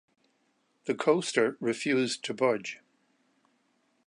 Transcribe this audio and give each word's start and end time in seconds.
The 0.85 0.95
coaster 0.95 1.57
refused 1.59 2.23
to 2.25 2.33
budge. 2.33 2.79